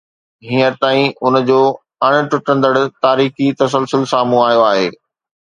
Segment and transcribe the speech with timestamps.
[0.51, 1.57] هينئر تائين ان جو
[2.07, 2.73] اڻ ٽٽندڙ
[3.07, 4.91] تاريخي تسلسل سامهون آيو آهي.